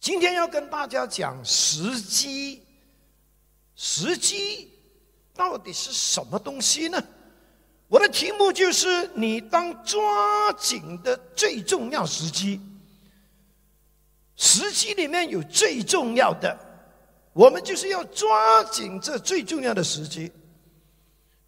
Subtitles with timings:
[0.00, 2.62] 今天要跟大家讲时机，
[3.76, 4.70] 时机
[5.34, 7.02] 到底是什么东西呢？
[7.86, 12.58] 我的题目就是你当抓紧的最重要时机。
[14.36, 16.58] 时机里面有最重要的，
[17.34, 20.32] 我们就是要抓紧这最重要的时机。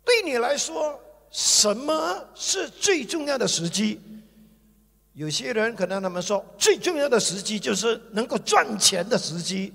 [0.05, 1.01] 对你来说，
[1.31, 3.99] 什么是最重要的时机？
[5.15, 9.73] 有些人可能他们说，最重要的时机就是能够赚钱的时机。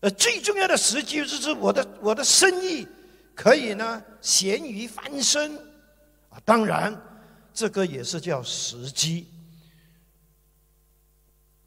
[0.00, 2.86] 呃，最重要的时机就是我的我的生意
[3.34, 5.56] 可以呢咸鱼翻身
[6.30, 6.40] 啊。
[6.44, 6.96] 当然，
[7.52, 9.26] 这个也是叫时机。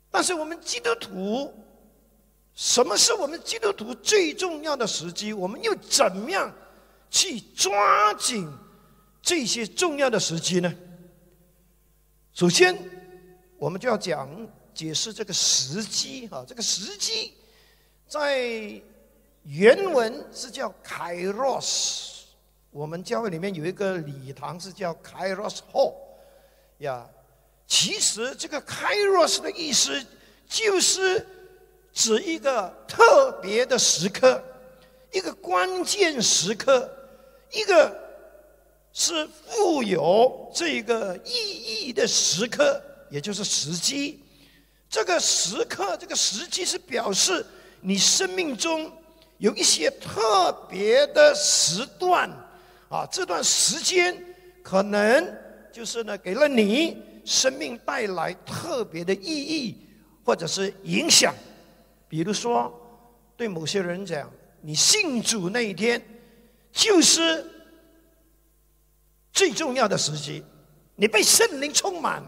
[0.09, 1.53] 但是我们基督徒，
[2.55, 5.33] 什么是我们基督徒最重要的时机？
[5.33, 6.51] 我们又怎么样
[7.09, 8.49] 去抓紧
[9.21, 10.73] 这些重要的时机呢？
[12.33, 12.75] 首先，
[13.59, 14.27] 我们就要讲
[14.73, 17.35] 解释这个时机啊，这个时机。
[18.07, 18.81] 在
[19.43, 22.21] 原文是叫 Kairos，
[22.71, 25.93] 我们教会里面有一个礼堂是叫 Kairos Hall，
[26.79, 27.07] 呀，
[27.67, 30.03] 其实这个 Kairos 的意思
[30.47, 31.27] 就是
[31.93, 34.43] 指一个特别的时刻，
[35.11, 36.91] 一个关键时刻，
[37.51, 38.02] 一个
[38.93, 44.23] 是富有这个意义的时刻，也就是时机。
[44.89, 47.45] 这个时刻，这个时机是表示。
[47.85, 48.89] 你生命中
[49.39, 52.29] 有一些特别的时段
[52.87, 54.17] 啊，这段时间
[54.63, 55.37] 可能
[55.69, 59.75] 就是呢，给了你生命带来特别的意义
[60.23, 61.35] 或者是影响。
[62.07, 62.73] 比如说，
[63.35, 66.01] 对某些人讲，你信主那一天
[66.71, 67.45] 就是
[69.33, 70.45] 最重要的时机，
[70.95, 72.23] 你被圣灵充满，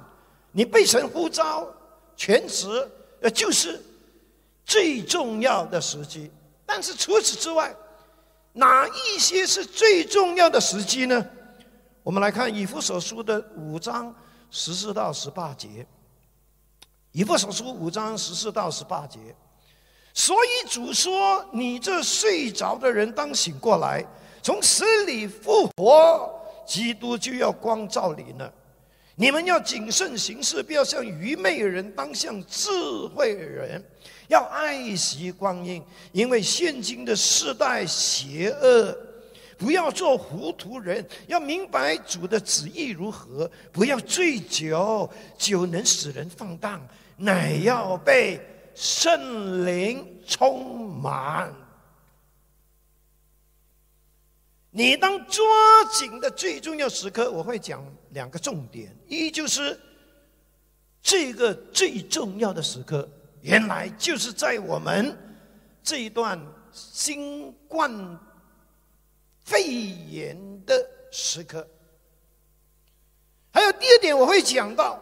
[0.52, 1.66] 你被神呼召
[2.17, 2.67] 全职，
[3.22, 3.81] 呃，就是。
[4.67, 6.31] 最重要的时机，
[6.66, 7.72] 但是除此之外，
[8.53, 11.24] 哪一些是最重要的时机呢？
[12.02, 14.12] 我们来看以弗所书的五章
[14.50, 15.85] 十四到十八节。
[17.12, 19.19] 以弗所书五章十四到十八节，
[20.16, 24.03] 所以主说：“你这睡着的人当醒过来，
[24.41, 28.53] 从死里复活，基督就要光照你了。
[29.16, 32.70] 你们要谨慎行事，不要像愚昧人，当像智
[33.16, 33.84] 慧人。”
[34.28, 35.80] 要爱惜光阴，
[36.12, 38.98] 因为现今的世代邪恶，
[39.56, 43.47] 不要做糊涂人，要明白主的旨意如何。
[43.72, 46.82] 不要醉酒，酒能使人放荡，
[47.16, 48.42] 乃要被
[48.74, 51.53] 圣灵充满。
[54.78, 55.41] 你当抓
[55.90, 59.80] 紧的最重要时刻，我会讲两个重点：一就是
[61.02, 63.08] 这个最重要的时刻。
[63.40, 65.18] 原来就是在我们
[65.81, 66.38] 这一段
[66.74, 68.19] 新冠
[69.46, 70.75] 肺炎的
[71.09, 71.66] 时刻。
[73.53, 75.02] 还有第二点，我会讲到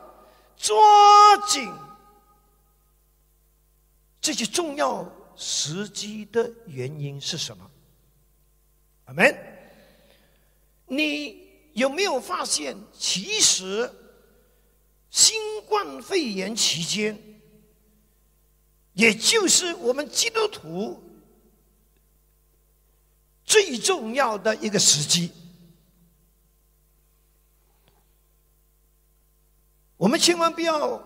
[0.56, 0.76] 抓
[1.48, 1.68] 紧
[4.22, 5.04] 这些重要
[5.36, 7.72] 时机的原因是什么？
[9.06, 9.53] 阿门。
[10.88, 13.92] 你有没有发现，其实
[15.10, 15.36] 新
[15.68, 17.20] 冠肺炎期间？
[18.94, 21.02] 也就是我们基督徒
[23.44, 25.32] 最重要的一个时机，
[29.98, 31.04] 我们千万不要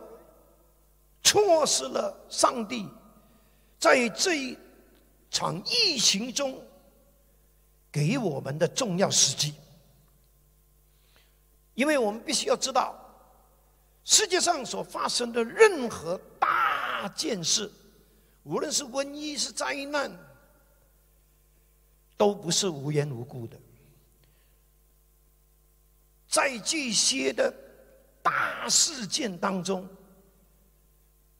[1.23, 2.85] 错失了上帝
[3.79, 4.57] 在这一
[5.31, 6.61] 场疫情中
[7.89, 9.53] 给我们的重要时机，
[11.77, 12.95] 因为我们必须要知道，
[14.03, 17.71] 世界上所发生的任何大件事。
[18.41, 20.11] 无论是瘟疫是灾难，
[22.17, 23.55] 都不是无缘无故的。
[26.27, 27.53] 在这些的
[28.23, 29.87] 大事件当中，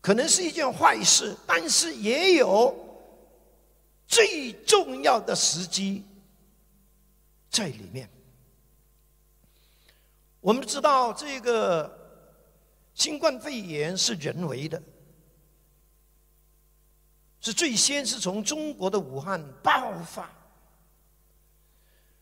[0.02, 2.76] 可能是一件坏事，但是也有
[4.06, 6.06] 最重要的时机
[7.50, 8.08] 在里面。
[10.48, 11.94] 我们知道，这个
[12.94, 14.82] 新冠肺炎是人为的。
[17.42, 20.30] 是最先是从中国的武汉爆发，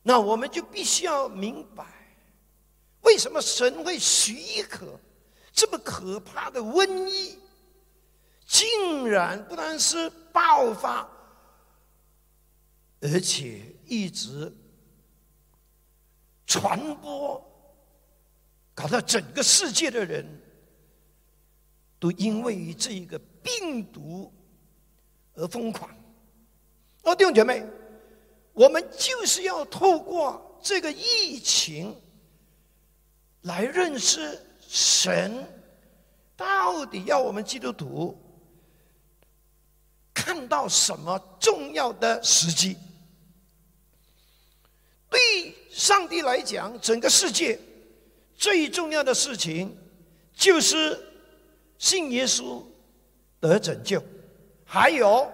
[0.02, 1.86] 那我们就必须要明白，
[3.02, 5.00] 为什么神会许可
[5.54, 7.38] 这么可怕的瘟疫，
[8.48, 11.08] 竟然不单是爆发，
[13.02, 14.52] 而且一直
[16.48, 17.55] 传播，
[18.76, 20.24] 搞到整个世界的人
[21.98, 23.20] 都因为这一个。
[23.46, 24.34] 病毒
[25.36, 25.88] 而疯狂。
[27.04, 27.64] 哦，弟兄姐妹，
[28.54, 31.96] 我们就是要透过这个疫情
[33.42, 35.48] 来认识神，
[36.36, 38.20] 到底要我们基督徒
[40.12, 42.76] 看到什么重要的时机？
[45.08, 47.60] 对上帝来讲，整个世界
[48.36, 49.76] 最重要的事情
[50.34, 51.00] 就是
[51.78, 52.62] 信耶稣
[53.40, 54.04] 得拯救，
[54.66, 55.32] 还有。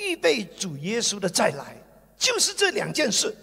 [0.00, 1.76] 预备主耶稣的再来，
[2.16, 3.34] 就是这两件事，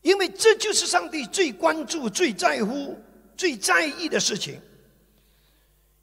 [0.00, 2.96] 因为这就是上帝最关注、最在乎、
[3.36, 4.60] 最在意的事情。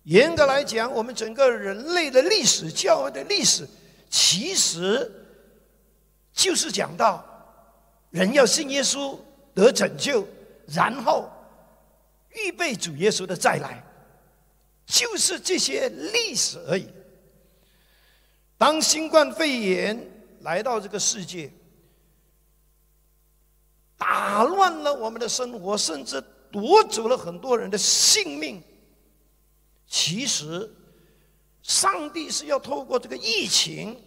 [0.03, 3.65] 严格来讲，我们整个人类的历史、教会的历史，
[4.09, 5.09] 其实
[6.33, 7.25] 就是讲到
[8.09, 9.17] 人要信耶稣
[9.53, 10.27] 得拯救，
[10.67, 11.31] 然后
[12.38, 13.84] 预备主耶稣的再来，
[14.86, 16.88] 就是这些历史而已。
[18.57, 20.10] 当新冠肺炎
[20.42, 21.51] 来到这个世界，
[23.98, 28.62] 打乱了我们的生活，甚至夺走了很多人的性命。
[29.88, 30.69] 其实，
[31.62, 34.00] 上帝是要透过这个疫情，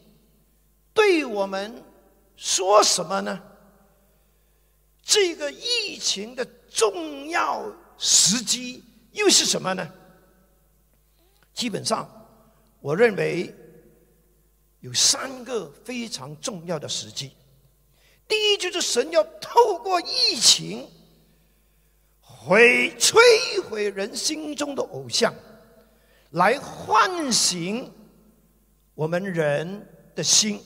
[0.93, 1.83] 对我们
[2.37, 3.41] 说什么呢？
[5.03, 7.65] 这个疫情的重要
[8.01, 8.83] 时机
[9.13, 9.89] 又是什么呢？
[11.55, 12.11] 基本上，
[12.81, 13.55] 我认为。
[14.83, 17.33] 有三个非常重要的时机。
[18.27, 20.89] 第一，就是神要透过疫情
[22.23, 23.19] 毁摧
[23.69, 25.35] 毁人心中的偶像，
[26.31, 27.93] 来唤醒
[28.95, 30.59] 我们人的心。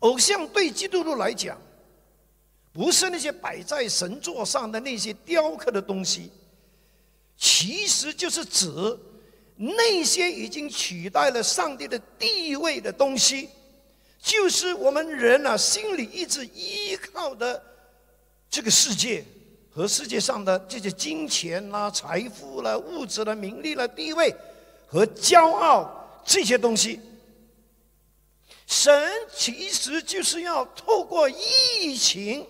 [0.00, 1.58] 偶像对基督徒来讲，
[2.76, 6.30] 不是那些摆在神座上的那些雕刻的东西，
[7.38, 8.68] 其实就是指。
[9.58, 13.48] 那些已经取代了上帝的地位的东西，
[14.20, 17.62] 就是我们人啊心里一直依靠的
[18.50, 19.24] 这个世界
[19.70, 24.34] 和世界上的这些金钱啦、财富啦、物质啦名利啦、地位
[24.86, 27.00] 和骄傲这些东西。
[28.66, 32.46] 神其实就是要透过疫情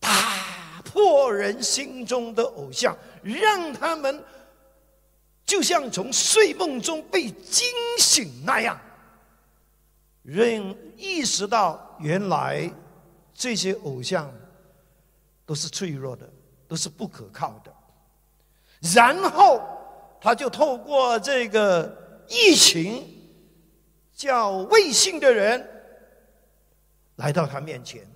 [0.00, 4.24] 打破人心中的偶像，让他们。
[5.46, 7.66] 就像从睡梦中被惊
[7.98, 8.80] 醒那样，
[10.22, 12.72] 认意识到原来
[13.34, 14.32] 这些偶像
[15.44, 16.30] 都是脆弱的，
[16.68, 17.74] 都是不可靠的。
[18.94, 19.60] 然后
[20.20, 23.04] 他就透过这个疫情，
[24.14, 25.68] 叫未信的人
[27.16, 28.08] 来到他面前，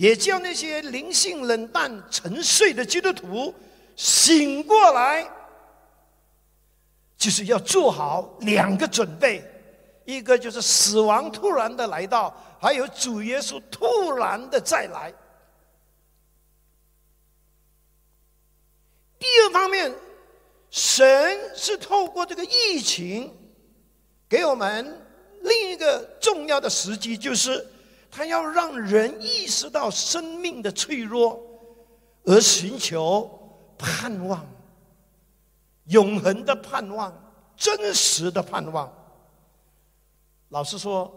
[0.00, 3.54] 也叫那些灵性冷淡、沉睡的基督徒
[3.96, 5.30] 醒过来。
[7.18, 9.44] 就是要做好两个准备，
[10.06, 15.12] 一个就是死亡突然的来到，还有主耶稣突然的再来。
[19.18, 19.94] 第二方面，
[20.70, 23.30] 神是透过这个疫情，
[24.26, 25.06] 给我们
[25.42, 27.66] 另一个重要的时机，就是
[28.10, 31.40] 他要让人意识到生命的脆弱，
[32.24, 33.30] 而寻求
[33.78, 34.44] 盼望。
[35.84, 37.12] 永恒的盼望，
[37.56, 38.92] 真实的盼望。
[40.50, 41.10] 老实说，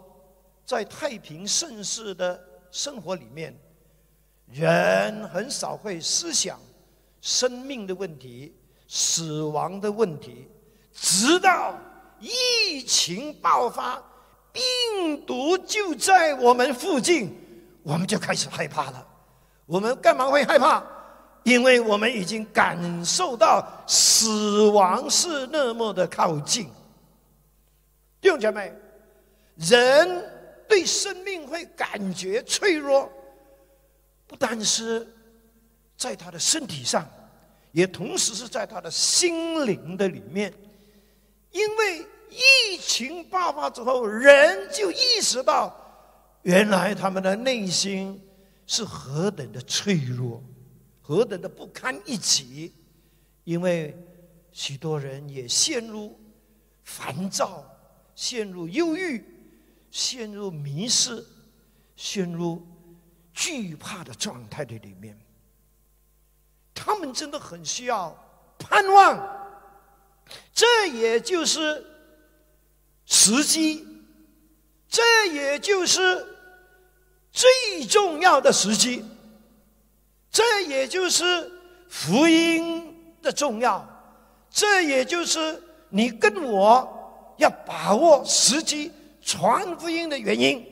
[0.64, 3.56] 在太平盛世的生活里面，
[4.46, 6.58] 人很少会思想
[7.20, 8.56] 生命的问题、
[8.88, 10.48] 死亡的问题。
[10.92, 11.76] 直到
[12.20, 14.02] 疫情爆发，
[14.54, 17.36] 病毒就在我们附近，
[17.82, 19.06] 我们就开始害怕了。
[19.66, 20.80] 我们干嘛会害怕？
[21.42, 26.68] 因为我们已经感受到死亡是那么的靠近，
[28.20, 28.72] 弟兄姐妹，
[29.56, 30.24] 人
[30.68, 33.10] 对生命会感觉脆弱，
[34.26, 35.06] 不单是
[35.98, 37.06] 在他的身体上，
[37.72, 40.54] 也同时是在他的心灵的里面。
[41.50, 45.74] 因为疫情爆发之后，人就意识到，
[46.42, 48.20] 原来他们的内心
[48.66, 50.42] 是何等的脆弱。
[51.06, 52.72] 何等的不堪一击！
[53.44, 53.94] 因为
[54.52, 56.18] 许多人也陷入
[56.82, 57.62] 烦躁、
[58.14, 59.22] 陷入忧郁、
[59.90, 61.22] 陷入迷失、
[61.94, 62.66] 陷入
[63.34, 65.14] 惧怕的状态的里面。
[66.72, 68.16] 他们真的很需要
[68.58, 69.46] 盼望，
[70.54, 71.84] 这也就是
[73.06, 73.86] 时机，
[74.88, 76.26] 这也就是
[77.30, 79.04] 最重要的时机。
[80.30, 81.50] 这也就是
[81.88, 82.92] 福音
[83.22, 83.86] 的重要，
[84.50, 88.90] 这也就是你跟我要把握时机
[89.22, 90.66] 传福音的原因，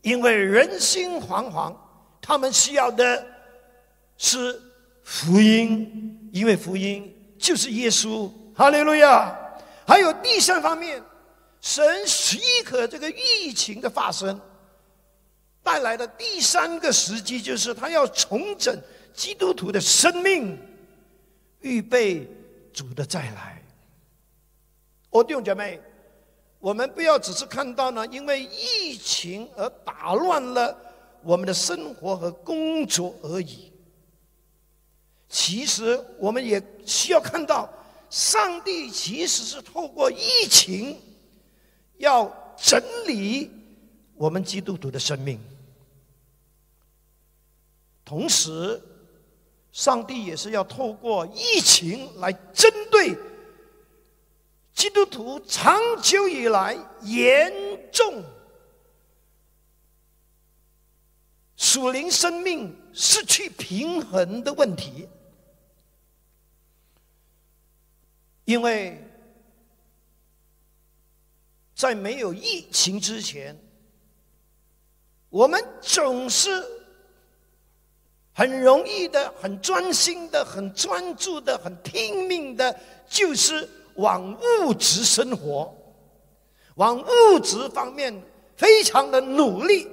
[0.00, 1.76] 因为人心惶惶，
[2.22, 3.26] 他们需要的
[4.16, 4.58] 是
[5.04, 8.30] 福音，因为福音就是耶稣。
[8.54, 9.38] 哈利路亚！
[9.86, 11.00] 还有第三方面，
[11.60, 14.40] 神许可这个疫情的发生。
[15.62, 18.80] 带来的第三个时机，就是他要重整
[19.12, 20.58] 基督徒的生命，
[21.60, 22.26] 预备
[22.72, 23.62] 主的再来。
[25.10, 25.78] 哦，弟兄姐妹，
[26.58, 30.74] 我们不要只是看到呢，因为疫情而打乱了
[31.22, 33.70] 我们的生活和工作而已。
[35.28, 37.70] 其实，我们也需要看到，
[38.08, 40.98] 上帝其实是透过疫情
[41.98, 43.50] 要整理
[44.14, 45.38] 我们基督徒的生命。
[48.04, 48.80] 同时，
[49.70, 53.14] 上帝也是要透过疫情来针对
[54.72, 57.52] 基督徒长久以来严
[57.92, 58.24] 重
[61.56, 65.08] 属灵生命失去平衡的问题。
[68.44, 68.98] 因为
[71.78, 73.56] 在没有疫情之前，
[75.30, 76.76] 我们总是。
[78.34, 82.72] 很容易的，很专心的，很专注的，很拼命的，
[83.08, 84.32] 就是往
[84.62, 85.74] 物质生活，
[86.76, 88.14] 往物质方面
[88.56, 89.88] 非常的努力，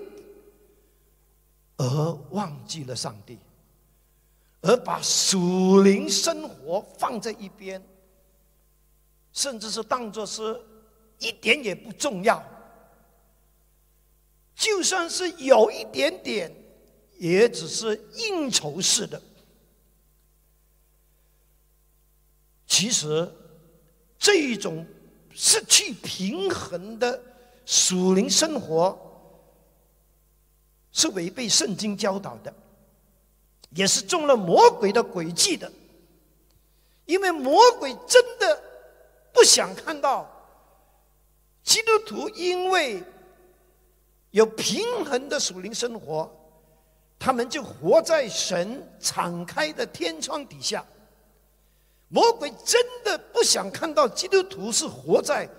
[1.77, 3.39] 而忘记了上帝，
[4.61, 7.83] 而把属灵生活放在一边，
[9.33, 10.61] 甚至是当作是
[11.19, 12.43] 一点也不重要，
[14.55, 16.51] 就算是有一点点。
[17.17, 19.21] 也只是应酬式的。
[22.67, 23.33] 其实，
[24.19, 24.85] 这一种
[25.33, 27.17] 失去平衡的
[27.65, 28.99] 属灵生活，
[30.91, 32.53] 是违背圣经教导的，
[33.69, 35.71] 也是中了魔鬼的诡计的。
[37.05, 38.61] 因为魔鬼真的
[39.31, 40.29] 不想看到
[41.65, 43.03] 基督徒因为
[44.31, 46.31] 有平衡的属灵生活。
[47.17, 50.85] 他们就活在神敞开的天窗底下。
[52.09, 55.49] 魔鬼真的不想看到基督徒是活在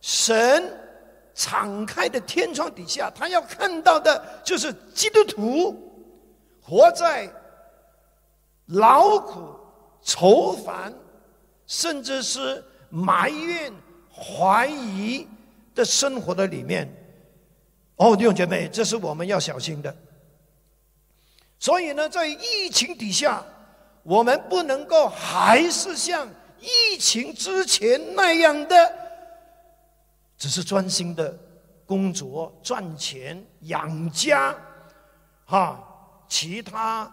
[0.00, 0.74] 神
[1.34, 5.76] 敞开的天窗底下，他要看到的就是基督徒
[6.60, 7.30] 活在
[8.66, 9.54] 劳苦、
[10.02, 10.92] 愁烦，
[11.66, 13.72] 甚至是埋怨、
[14.10, 15.28] 怀疑
[15.76, 16.92] 的生活的里面。
[17.94, 19.94] 哦，弟兄姐妹，这是我们要小心的。
[21.58, 23.42] 所以呢，在疫情底下，
[24.02, 26.28] 我们不能够还是像
[26.60, 28.92] 疫情之前那样的，
[30.36, 31.34] 只是专心的
[31.86, 34.54] 工作、赚钱、养家，
[35.46, 35.82] 哈，
[36.28, 37.10] 其他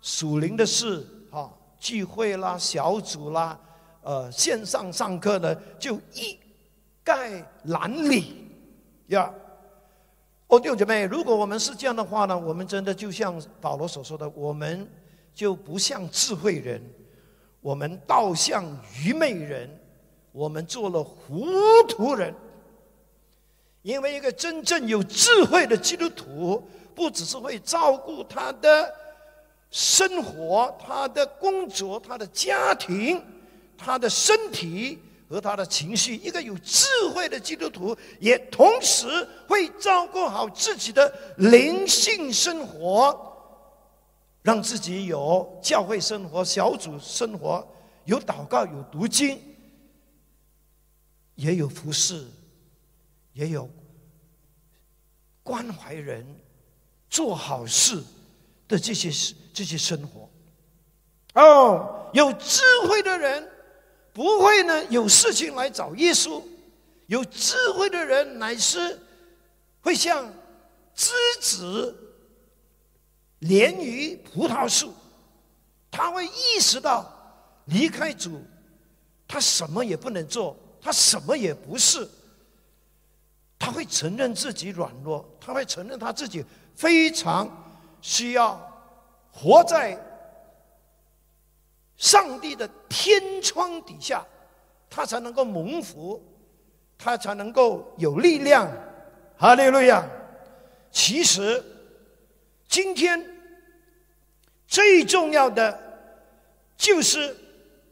[0.00, 3.56] 属灵的事，哈，聚会啦、小组啦、
[4.02, 6.36] 呃，线上上课呢，就一
[7.04, 8.48] 盖懒理，
[9.08, 9.32] 呀。
[10.46, 14.88] 哦，弟兄姐妹，如果我们是这样的话呢，我们真的就像保罗所说的，我们
[15.34, 16.82] 就不像智慧人，
[17.60, 18.64] 我们倒像
[19.02, 19.68] 愚昧人，
[20.32, 21.46] 我们做了糊
[21.88, 22.34] 涂人。
[23.82, 26.62] 因为一个真正有智慧的基督徒，
[26.94, 28.94] 不只是会照顾他的
[29.70, 33.20] 生活、他的工作、他的家庭、
[33.76, 34.98] 他的身体。
[35.28, 39.06] 和他的情绪，一个有智慧的基督徒，也同时
[39.48, 43.34] 会照顾好自己的灵性生活，
[44.42, 47.66] 让自己有教会生活、小组生活，
[48.04, 49.40] 有祷告、有读经，
[51.36, 52.26] 也有服侍，
[53.32, 53.68] 也有
[55.42, 56.24] 关怀人、
[57.08, 58.02] 做好事
[58.68, 60.28] 的这些这些生活。
[61.40, 63.50] 哦，有智慧的人。
[64.14, 66.40] 不会呢，有事情来找耶稣。
[67.06, 68.98] 有智慧的人乃是
[69.82, 70.24] 会像
[70.94, 71.94] 枝子
[73.40, 74.94] 连于葡萄树，
[75.90, 77.12] 他会意识到
[77.66, 78.40] 离开主，
[79.28, 82.08] 他什么也不能做，他什么也不是。
[83.58, 86.44] 他会承认自己软弱，他会承认他自己
[86.74, 87.48] 非常
[88.00, 88.58] 需要
[89.32, 89.98] 活在。
[91.96, 94.24] 上帝的天窗底下，
[94.90, 96.22] 他才能够蒙福，
[96.98, 98.70] 他才能够有力量。
[99.36, 100.04] 哈利路亚！
[100.90, 101.62] 其实，
[102.68, 103.24] 今天
[104.66, 105.76] 最重要的
[106.76, 107.36] 就是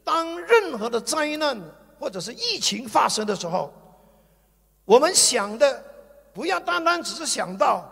[0.03, 1.59] 当任何的灾难
[1.99, 3.73] 或者是疫情发生的时候，
[4.85, 5.83] 我们想的
[6.33, 7.89] 不要单单只是想到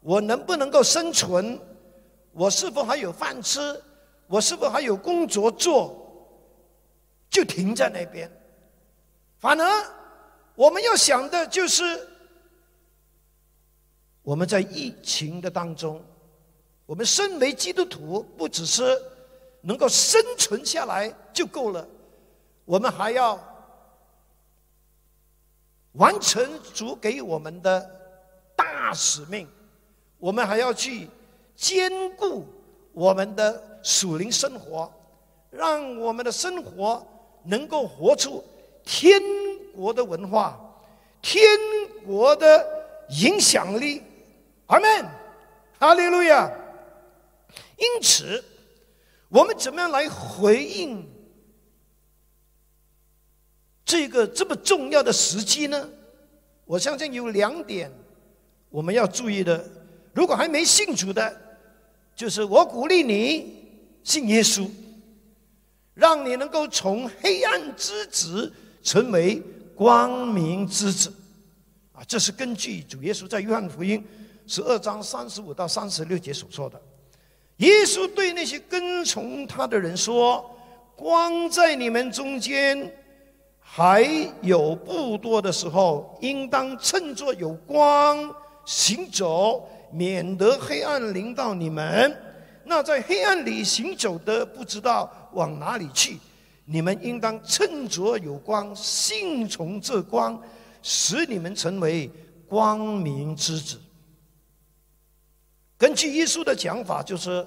[0.00, 1.58] 我能不能够生存，
[2.32, 3.80] 我是否还有饭吃，
[4.26, 5.96] 我是否还有工作做，
[7.30, 8.30] 就停在那边。
[9.38, 9.86] 反而
[10.54, 12.08] 我们要想的就是
[14.22, 16.02] 我们在疫情的当中，
[16.86, 19.00] 我们身为基督徒，不只是。
[19.62, 21.84] 能够生存下来就够了，
[22.64, 23.36] 我们还要
[25.94, 27.90] 完成主给我们的
[28.54, 29.48] 大使命，
[30.18, 31.10] 我们还要去
[31.56, 32.46] 兼顾
[32.96, 34.90] 我们的属灵生活，
[35.50, 37.06] 让我们的生活
[37.44, 38.42] 能够活出
[38.86, 39.20] 天
[39.74, 40.58] 国的文化、
[41.20, 41.46] 天
[42.06, 42.66] 国的
[43.10, 44.02] 影响力。
[44.68, 45.04] 阿门，
[45.78, 46.50] 哈利路亚。
[47.76, 48.42] 因此。
[49.28, 51.04] 我们怎么样来回应
[53.84, 55.90] 这个这么重要的时机呢？
[56.64, 57.90] 我相信有两点
[58.70, 59.68] 我们要注意的。
[60.14, 61.36] 如果还没信主的，
[62.16, 63.54] 就是我鼓励你
[64.02, 64.66] 信耶稣，
[65.92, 68.50] 让你能够从黑暗之子
[68.82, 69.42] 成为
[69.74, 71.12] 光明之子。
[71.92, 74.02] 啊，这是根据主耶稣在约翰福音
[74.46, 76.80] 十二章三十五到三十六节所说的。
[77.58, 80.44] 耶稣对那些跟从他的人说
[80.96, 82.90] ：“光在你们中间
[83.58, 84.06] 还
[84.42, 92.16] 有不多的时候，应当趁着有光行走，免得黑暗临到你们。
[92.64, 96.18] 那在黑暗里行走的，不知道往哪里去。
[96.64, 100.42] 你们应当趁着有光，信从这光，
[100.82, 102.10] 使你们成为
[102.48, 103.80] 光明之子。”
[105.78, 107.46] 根据耶稣的讲法，就是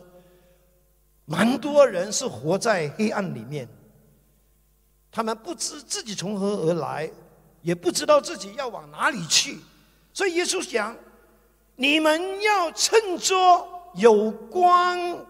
[1.25, 3.67] 蛮多人是活在黑暗里面，
[5.11, 7.09] 他们不知自己从何而来，
[7.61, 9.57] 也不知道自己要往哪里去。
[10.13, 10.95] 所以耶稣讲
[11.79, 13.33] ：“你们要趁着
[13.95, 15.25] 有光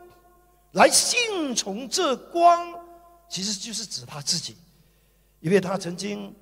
[0.71, 2.73] 来信从这光，
[3.29, 4.57] 其实就是指他自己，
[5.41, 6.35] 因为他曾经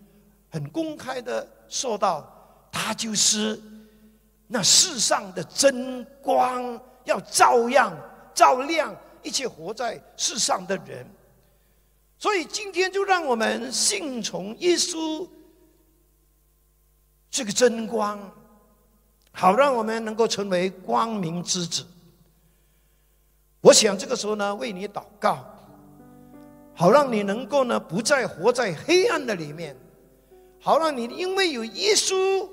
[0.50, 2.26] 很公开的说到，
[2.72, 3.62] 他就是。”
[4.50, 7.93] 那世上的真光要照样
[8.34, 11.06] 照亮一切活在世上的人，
[12.17, 15.28] 所以今天就让我们信从耶稣
[17.30, 18.17] 这个真光，
[19.39, 21.86] 好让我们能够成为光明之子。
[23.62, 25.45] 我想这个时候呢，为你祷告，
[26.73, 29.76] 好让你能够呢不再活在黑暗的里面，
[30.60, 32.50] 好让你因为有耶稣。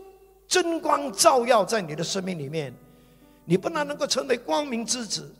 [0.46, 2.72] 真光照耀在你的生命里面，
[3.46, 5.34] 你不但能够成为光明之子，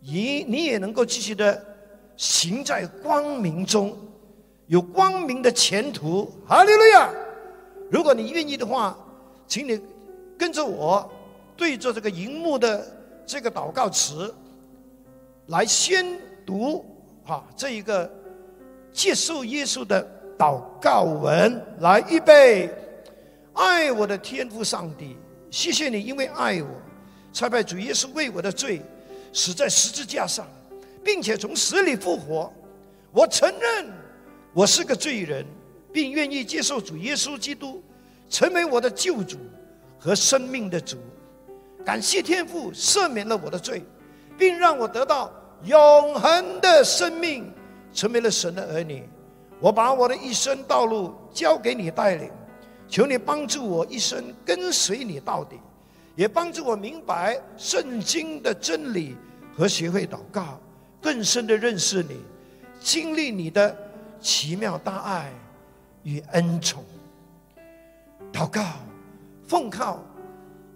[0.00, 1.62] 你你也能够继续的
[2.16, 3.94] 行在光明中，
[4.68, 6.32] 有光明的前途。
[6.48, 7.10] 哈利路亚！
[7.90, 8.96] 如果你愿意的话，
[9.46, 9.78] 请你
[10.38, 11.10] 跟着我
[11.56, 12.86] 对着这个荧幕的
[13.24, 14.34] 这个祷告词
[15.46, 16.04] 来宣
[16.44, 16.84] 读
[17.24, 18.10] 啊，这一个
[18.92, 20.04] 接受耶稣的
[20.38, 22.70] 祷告文，来预备。
[23.54, 25.16] 爱我的天父上帝，
[25.50, 26.68] 谢谢你，因为爱我，
[27.32, 28.80] 才派主耶稣为我的罪
[29.32, 30.46] 死在十字架上，
[31.04, 32.50] 并且从死里复活。
[33.12, 33.92] 我承认
[34.54, 35.44] 我是个罪人，
[35.92, 37.82] 并愿意接受主耶稣基督
[38.30, 39.36] 成为我的救主
[40.02, 40.96] 和生命的主。
[41.84, 43.84] 感谢天父赦免了我的罪，
[44.36, 45.32] 并让我得到
[45.64, 47.52] 永恒的生命，
[47.92, 49.08] 成为了神的儿女。
[49.60, 52.28] 我把我的一生道路交给你带领。
[52.88, 55.58] 求你帮助我一生跟随你到底，
[56.14, 59.16] 也帮助我明白圣经的真理
[59.56, 60.60] 和学会祷告，
[61.00, 62.18] 更深的认识你，
[62.80, 63.74] 经历你的
[64.20, 65.32] 奇妙大爱
[66.02, 66.84] 与恩宠。
[68.30, 68.62] 祷告，
[69.52, 70.02] 奉靠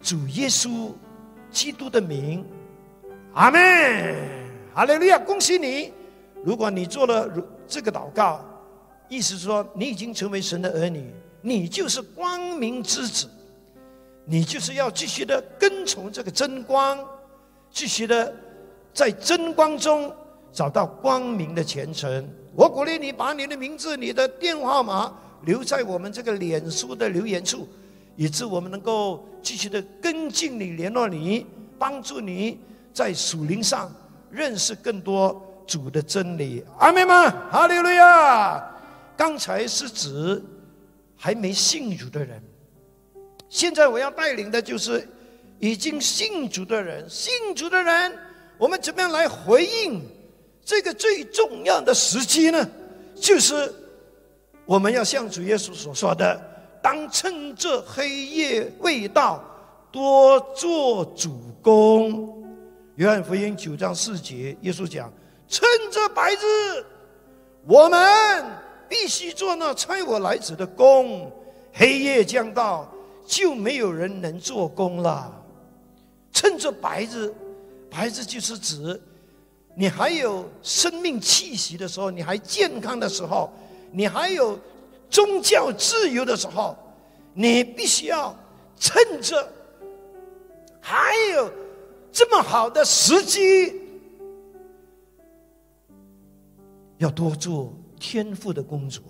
[0.02, 0.92] 主耶稣
[1.50, 2.44] 基督的名，
[3.32, 4.14] 阿门。
[4.74, 5.18] 哈利路亚！
[5.18, 5.94] 恭喜你，
[6.44, 8.44] 如果你做了如这个祷告，
[9.08, 11.10] 意思是说你已经成为神的儿女。
[11.40, 13.26] 你就是光明之子，
[14.26, 17.02] 你就是要继续的跟从这个真光，
[17.70, 18.30] 继续的
[18.92, 20.14] 在真光中
[20.52, 22.28] 找到光明的前程。
[22.54, 25.14] 我鼓励你把你的名字、你的电话号码
[25.46, 27.66] 留在我们这个脸书的留言处，
[28.16, 31.46] 以致我们能够继续的跟进你、联络你，
[31.78, 32.58] 帮助你
[32.92, 33.92] 在属灵上
[34.30, 36.64] 认识更多主的真理。
[36.78, 37.30] 阿门吗？
[37.50, 38.68] 哈利路亚！
[39.16, 40.42] 刚才是指。
[41.18, 42.42] 还没信主的人，
[43.48, 45.08] 现在我要带领的就是
[45.58, 47.08] 已经信主的人。
[47.08, 48.12] 信主的人，
[48.58, 50.02] 我们怎么样来回应
[50.62, 52.68] 这个最重要的时机呢，
[53.14, 53.74] 就是
[54.66, 56.38] 我们要像主耶稣所说的，
[56.86, 59.42] 当趁着黑夜未到，
[59.90, 62.46] 多做主公。
[62.94, 65.12] 约翰福音九章四节，耶稣讲
[65.50, 66.84] ：“趁着白日，
[67.66, 68.00] 我们
[68.88, 71.28] 必须做那差我来者的工；
[71.72, 72.88] 黑夜将到，
[73.26, 75.44] 就没有人能做工了。”
[76.30, 77.34] 趁着白日，
[77.90, 79.02] 白日就是指
[79.74, 83.50] 你还有生命气息的时候，你还健康的时候，
[83.90, 84.56] 你还有
[85.10, 86.76] 宗教自由的时候，
[87.34, 88.36] 你必须要
[88.78, 89.48] 趁着
[90.80, 91.50] 还有。
[92.12, 93.74] 这么好的时机，
[96.96, 99.02] 要多做天赋的工作。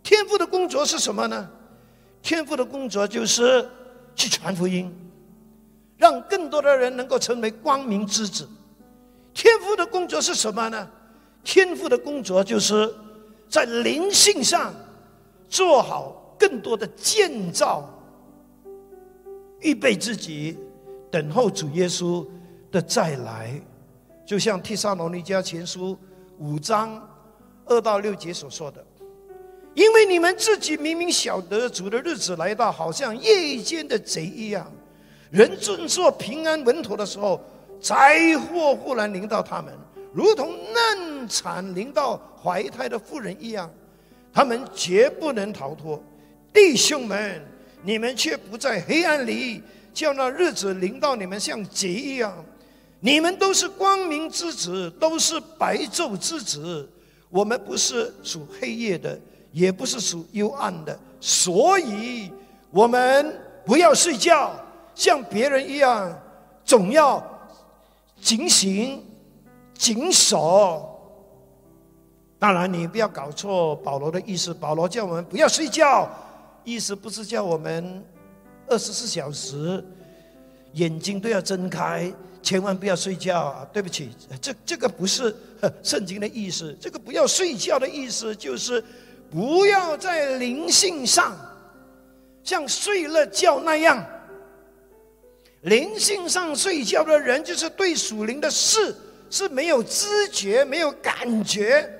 [0.00, 1.50] 天赋的工作是什么呢？
[2.22, 3.68] 天赋的工作就是
[4.14, 4.94] 去传福音，
[5.96, 8.48] 让更多的人能够成为光明之子。
[9.34, 10.88] 天赋的工作是什么呢？
[11.42, 12.94] 天赋的工作就是
[13.48, 14.72] 在灵性上
[15.50, 17.86] 做好更多的建造，
[19.60, 20.56] 预备自己。
[21.10, 22.24] 等候主耶稣
[22.70, 23.60] 的再来，
[24.24, 25.88] 就像《提撒罗尼迦前书》
[26.38, 27.02] 五章
[27.64, 28.86] 二到六节所说的
[29.74, 34.70] ：“因为你们自己明明晓得主的日子来到，好像夜间的贼一样。
[35.32, 37.40] 人正做平安稳妥的时候，
[37.80, 39.74] 灾祸忽然临到他们，
[40.14, 43.68] 如同难产临到怀胎的妇人一样，
[44.32, 46.02] 他们绝不能逃脱。
[46.52, 47.40] 弟兄们，
[47.82, 49.62] 你们却不在黑暗里。”
[49.92, 52.32] 叫那日子临到你们像劫一样，
[53.00, 56.88] 你们都是光明之子，都是白昼之子。
[57.28, 59.18] 我们不是属黑夜的，
[59.50, 62.30] 也不是属幽暗的，所以
[62.70, 64.54] 我们不要睡觉，
[64.94, 66.16] 像别人一样，
[66.64, 67.20] 总要
[68.20, 69.04] 警醒、
[69.74, 70.89] 谨守。
[72.40, 74.52] 当然，你不要搞错保罗的意思。
[74.52, 76.10] 保罗叫我们不要睡觉，
[76.64, 78.02] 意思不是叫我们。
[78.66, 79.84] 二十四小时，
[80.74, 82.08] 眼睛都要睁开，
[82.40, 83.66] 千万不要睡觉啊。
[83.72, 85.34] 对不起，这 这个不是
[85.82, 86.72] 圣经的意思。
[86.80, 88.82] 这个不要睡觉的意思，就是
[89.28, 91.36] 不要在灵性上
[92.44, 94.06] 像睡了觉那样。
[95.62, 98.94] 灵性上睡觉的人，就是对属灵的事
[99.28, 101.92] 是没有知觉、没有感觉，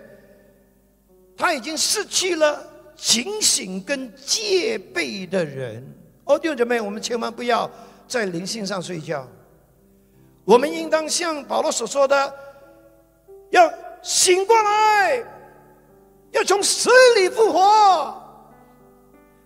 [1.40, 2.62] 他已经失去了
[2.94, 5.82] 警醒跟戒备的人。
[6.24, 7.68] 哦，弟兄姐妹，我们千万不要
[8.06, 9.26] 在灵性上睡觉。
[10.44, 12.34] 我们应当像保罗所说的，
[13.48, 13.72] 要
[14.02, 15.24] 醒过来，
[16.32, 18.22] 要从死里复活，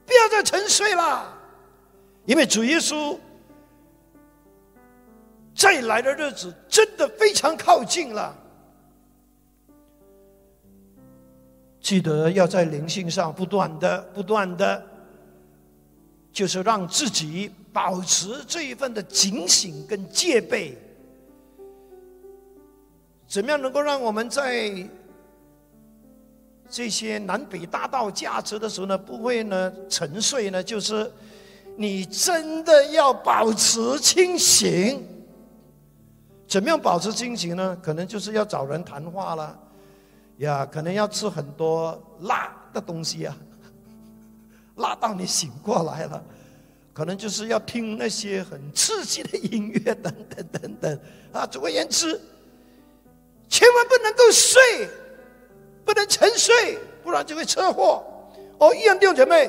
[0.04, 1.32] 不要再沉睡了。
[2.26, 3.16] 因为主耶稣
[5.54, 8.36] 再来的日子真的非常靠近了。
[11.84, 14.82] 记得要在灵性上不断的、不断的。
[16.32, 20.76] 就是让自己保持这一份的警醒跟戒备，
[23.28, 24.84] 怎么样能够让我们在
[26.68, 30.60] 这些南北大道价值的时候呢，不会呢沉睡呢？
[30.60, 31.08] 就是
[31.76, 35.06] 你真的要保持清醒。
[36.48, 37.78] 怎么样保持清醒呢？
[37.80, 39.56] 可能就是要找人谈话了，
[40.38, 43.36] 呀，可能要吃很多辣的东西啊。
[44.76, 46.20] 辣到你醒过来了，
[46.92, 51.00] 可能就是要听那些很刺激的音乐，等等等等
[51.32, 51.46] 啊！
[51.46, 52.20] 总而言之，
[53.48, 54.88] 千万不能够睡，
[55.84, 58.02] 不能沉睡，不然就会车祸。
[58.58, 59.48] 哦，一样弟兄姐妹，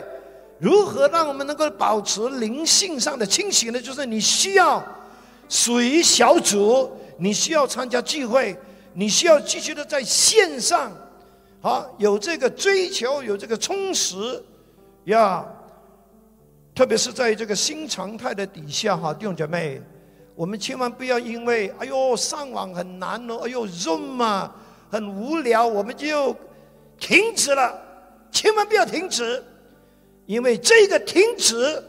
[0.59, 3.81] 如何让我们能够保持灵性上的清醒呢？
[3.81, 4.83] 就是你需要
[5.49, 8.55] 属于小组，你需要参加聚会，
[8.97, 10.89] 你需要继续的在线上，
[11.61, 14.41] 啊，有这个追求，有这个充实。
[15.03, 15.45] 呀，
[16.73, 19.81] 特别是在这个新常态的底下哈，弟兄姐妹，
[20.33, 24.55] 我们千万不要因为哎呦上网很难哦，哎呦 Zoom 啊
[24.89, 26.35] 很无聊，我们就
[26.97, 27.81] 停止了。
[28.31, 29.43] 千万不要停止，
[30.25, 31.83] 因为这个停止，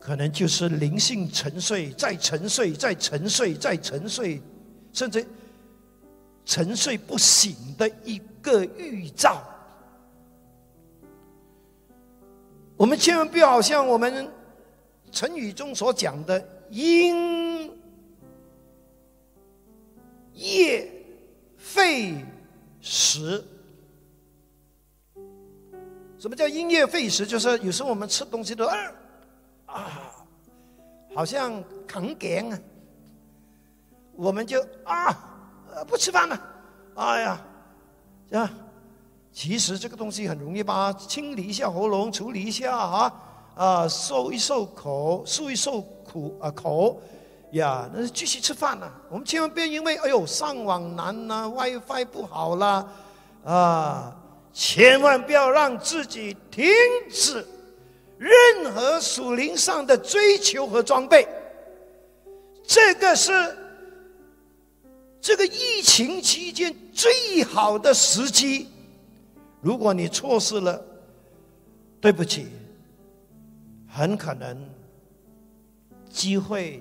[0.00, 4.40] 可能就是灵性沉睡、再沉睡、再沉睡、再沉睡，
[4.96, 5.26] 甚至
[6.46, 9.42] 沉睡不醒的一个预兆。
[12.78, 14.26] 我们千万不要像我们
[15.12, 17.70] 成语中所讲的“因
[20.32, 20.90] 噎
[21.58, 22.24] 废
[22.80, 23.44] 食”。
[26.18, 27.26] 什么叫“因噎废食”？
[27.28, 28.92] 就是有时候我们吃东西都啊
[29.66, 30.26] 啊，
[31.14, 32.58] 好像扛干啊，
[34.16, 35.14] 我们就啊
[35.86, 36.40] 不吃饭了，
[36.94, 37.40] 哎呀，
[38.32, 38.50] 啊，
[39.32, 43.12] 其实这个东西很容易吧，清理一下喉咙，处理一下啊，
[43.54, 46.98] 啊，漱一漱口，漱一漱苦啊口，
[47.52, 48.90] 呀，那继续吃饭了。
[49.10, 52.88] 我们千万不要因为哎呦上网难呐，WiFi 不好啦，
[53.44, 54.16] 啊，
[54.52, 56.66] 千万不要让自己停
[57.10, 57.46] 止
[58.16, 61.28] 任何属灵上的追求和装备。
[62.66, 63.32] 这个是
[65.26, 68.68] 这个疫情期间最好的时机。
[69.60, 70.80] 如果你错失了，
[72.00, 72.46] 对不起，
[73.88, 74.56] 很可能
[76.08, 76.80] 机会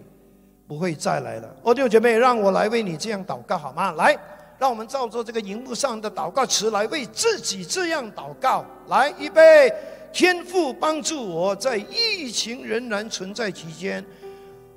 [0.68, 1.56] 不会再来了。
[1.64, 3.94] 哦，弟兄姐妹，让我来为你这样祷告好吗？
[3.94, 4.16] 来，
[4.60, 8.64] 让我们照着这个荧幕上的祷告词来为自己这样祷告。
[8.90, 9.74] 来，预备，
[10.14, 14.06] 天父帮助我在疫情仍然存在期间。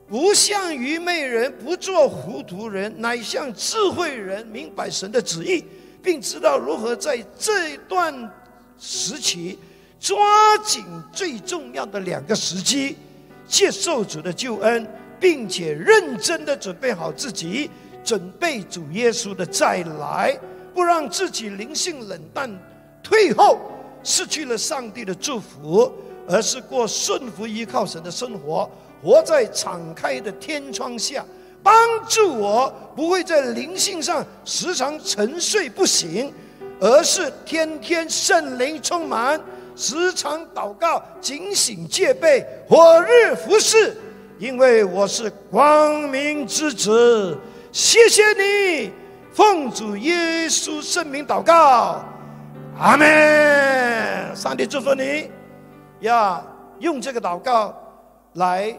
[0.09, 5.63] 不像愚昧人，不做糊涂人，乃像智慧人，明白神的旨意，
[6.03, 8.15] 并知道如何在这段
[8.79, 9.59] 时期
[10.01, 12.97] 抓紧最重要的两个时机，
[13.47, 14.89] 接受主的救恩，
[15.21, 17.71] 并且认真的准备好自己，
[18.03, 20.35] 准备主耶稣的再来，
[20.73, 22.51] 不让自己灵性冷淡、
[23.03, 23.59] 退后，
[24.03, 25.93] 失去了上帝的祝福，
[26.27, 28.71] 而是过顺服依靠神的生活。
[29.03, 31.25] 活在敞开的天窗下，
[31.63, 31.75] 帮
[32.09, 36.33] 助我不会在灵性上时常沉睡不醒，
[36.81, 39.41] 而是天天圣灵充满，
[39.77, 43.97] 时常祷告、警醒戒备、火日服侍。
[44.39, 47.37] 因为我是光明之子。
[47.73, 48.91] 谢谢你，
[49.33, 52.05] 奉主耶稣圣名祷告，
[52.79, 54.35] 阿门。
[54.35, 55.31] 上帝祝福你，
[56.01, 56.45] 要
[56.79, 57.75] 用这个祷告
[58.35, 58.77] 来。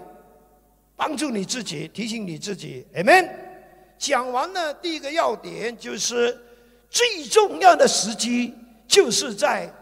[0.99, 3.31] 帮助你自己，提醒你自己，Amen。
[3.97, 6.37] 讲完了第一个要点，就是
[6.89, 8.53] 最重要的时机，
[8.85, 9.73] 就是在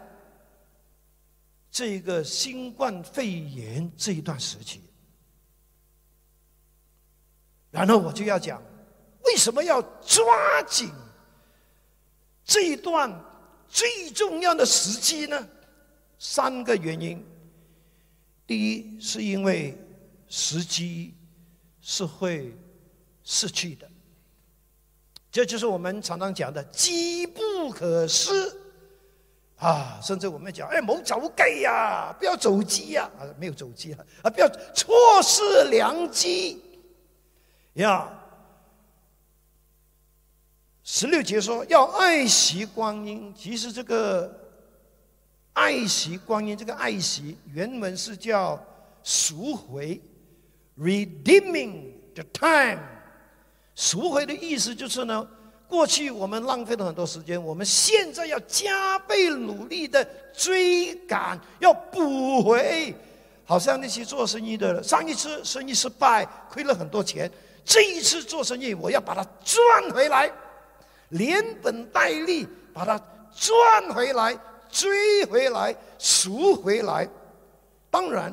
[1.72, 4.80] 这个新冠肺炎这一段时期。
[7.72, 8.62] 然后我就要讲，
[9.24, 10.88] 为什么要抓紧
[12.44, 13.12] 这一段
[13.68, 15.48] 最重要的时机呢？
[16.20, 17.20] 三个原因。
[18.46, 19.76] 第一，是因为。
[20.28, 21.14] 时机
[21.80, 22.54] 是会
[23.22, 23.88] 逝去的，
[25.30, 28.30] 这就是我们常常讲的“机不可失”
[29.56, 29.98] 啊！
[30.02, 36.62] 甚至我们讲：“哎，某走鸡呀，不要走机呀！”啊，没有走机了啊，不要错失良机
[37.74, 38.08] 呀！
[40.84, 44.32] 十六节说要爱惜光阴，其实这个
[45.52, 48.58] 爱惜光阴，这个爱惜原文是叫
[49.02, 50.00] 赎回。
[50.80, 52.78] Redeeming the time，
[53.74, 55.28] 赎回的意思就是呢，
[55.66, 62.94] 过去我们浪费了很多时间，我们现在要加倍努力的追赶，要补回。
[63.44, 67.28] 好像那些做生意的，上一次生意失败，亏了很多钱，
[67.64, 70.30] 这一次做生意，我要把它赚回来，
[71.08, 72.96] 连本带利把它
[73.34, 74.38] 赚回来、
[74.70, 77.08] 追回来、赎回来。
[77.90, 78.32] 当然。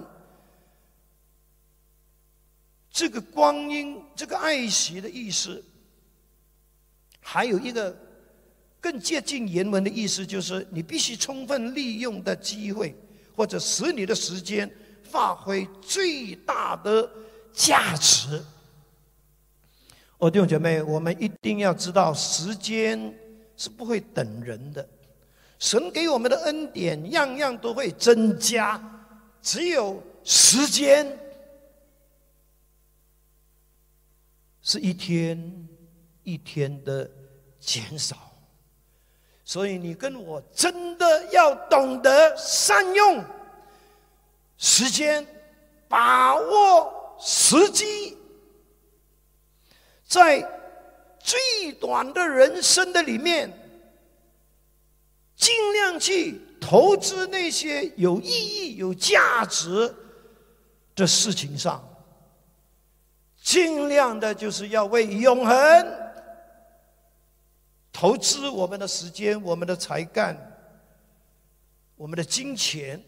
[2.95, 5.61] 这个光阴，这个爱惜的意思，
[7.19, 7.93] 还有一个
[8.79, 12.95] 更接近原文的意思，就是你必须充分利用的机会，
[13.35, 17.11] 或者使你的时间发挥最大的
[17.51, 18.41] 价值。
[20.19, 23.13] 哦，弟兄姐妹，我们一定要知道，时间
[23.57, 24.87] 是不会等人的。
[25.59, 28.81] 神给我们的恩典，样样都会增加，
[29.41, 31.05] 只有时间。
[34.67, 35.69] 是一天
[36.23, 37.07] 一天的
[37.59, 38.17] 减少，
[39.43, 43.23] 所以你跟我真的要懂得善用
[44.57, 45.23] 时间，
[45.87, 48.17] 把握时机，
[50.03, 50.41] 在
[51.19, 53.53] 最短的人生的里面，
[55.35, 59.93] 尽量去投资那些有意义、有价值
[60.95, 61.87] 的事情上。
[63.45, 65.55] 尽量的就是要为永恒
[67.91, 70.35] 投资我们的时间、我们的才干、
[71.95, 72.99] 我们的金钱。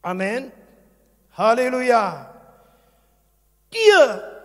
[0.00, 0.50] 阿门，
[1.28, 2.26] 哈利路亚。
[3.68, 4.42] 第二，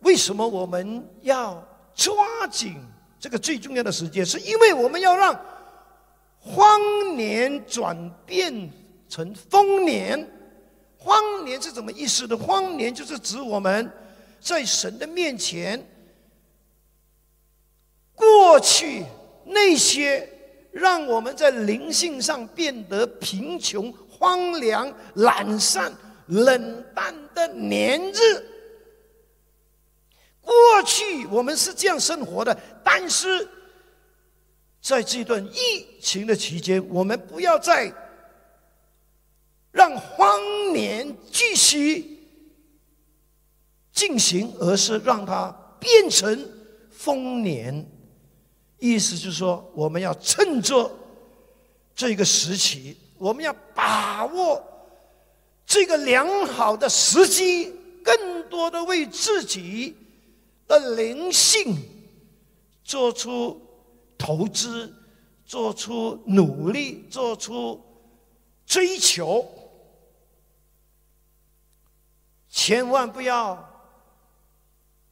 [0.00, 1.64] 为什么我们要
[1.94, 2.84] 抓紧
[3.20, 4.26] 这个最重要的时间？
[4.26, 5.40] 是因为我们要让
[6.40, 6.80] 荒
[7.16, 8.68] 年转变
[9.08, 10.28] 成丰年。
[10.98, 12.36] 荒年是什么意思呢？
[12.36, 13.90] 荒年就是指我们
[14.40, 15.82] 在神的面前
[18.14, 19.04] 过去
[19.44, 20.28] 那些
[20.72, 25.92] 让我们在灵性上变得贫穷、荒凉、懒散、
[26.26, 28.44] 冷淡的年日。
[30.40, 33.48] 过去我们是这样生活的，但是
[34.80, 37.92] 在这段疫情的期间，我们不要再
[39.78, 42.18] 让荒年继续
[43.92, 46.50] 进行，而是让它变成
[46.90, 47.88] 丰年。
[48.80, 50.90] 意思就是说，我们要趁着
[51.94, 54.60] 这个时期，我们要把握
[55.64, 59.94] 这个良好的时机，更多的为自己。
[60.66, 61.78] 的灵性，
[62.84, 63.58] 做出
[64.18, 64.92] 投资，
[65.46, 67.80] 做出努力，做出
[68.66, 69.42] 追求，
[72.58, 73.56] 千万不要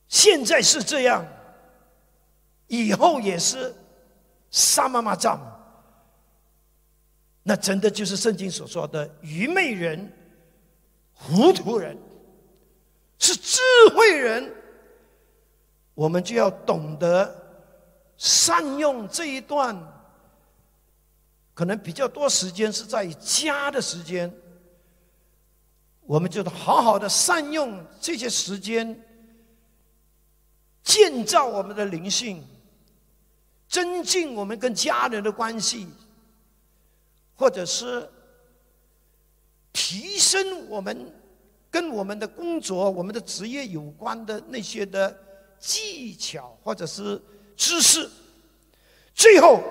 [0.09, 1.24] 现在是这样，
[2.66, 3.72] 以后也是
[4.50, 5.38] 杀妈妈仗，
[7.44, 10.12] 那真的就是圣经所说的愚昧人、
[11.12, 11.96] 糊涂人，
[13.20, 13.61] 是智
[13.94, 14.52] 慧人。
[15.94, 17.32] 我们就要懂得
[18.16, 19.80] 善用这一段，
[21.54, 24.35] 可能比较多时间是在家的时间，
[26.07, 28.99] 我们就好好的善用这些时间，
[30.83, 32.42] 建造我们的灵性，
[33.69, 35.87] 增进我们跟家人的关系，
[37.37, 38.09] 或者是
[39.73, 41.12] 提升我们
[41.71, 45.23] 跟我们的工作、我们的职业有关的那些的。
[45.59, 47.21] 技巧或者是
[47.57, 48.09] 知识，
[49.14, 49.62] 最后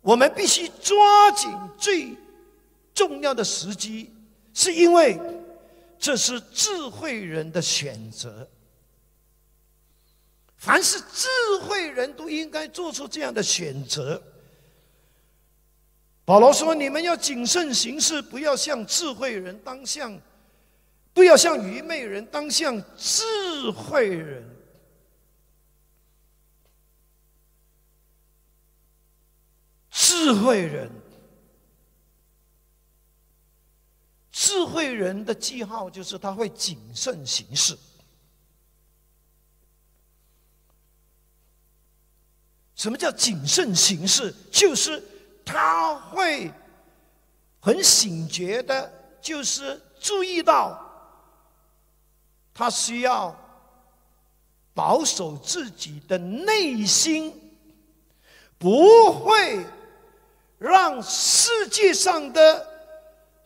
[0.00, 2.16] 我们必须抓紧最
[2.94, 4.14] 重要的时机，
[4.56, 5.20] 是因为
[5.98, 8.48] 这是智慧人的选择。
[10.56, 11.28] 凡是智
[11.62, 14.20] 慧人都应该做出这样的选择。
[16.24, 20.18] 保罗说：“你们要谨慎行事，不要像智慧人，当像。”
[21.12, 24.42] 不要像愚昧人，当像智慧人。
[29.90, 30.90] 智慧人，
[34.30, 37.74] 智慧人的记号就是他会谨慎行事。
[42.74, 44.34] 什么叫谨慎行事？
[44.50, 45.02] 就是
[45.46, 46.52] 他会
[47.58, 50.78] 很醒觉的，就是注意到。
[52.52, 53.34] 他需要
[54.74, 57.32] 保守自己的内心，
[58.58, 59.64] 不会
[60.58, 62.75] 让世界上的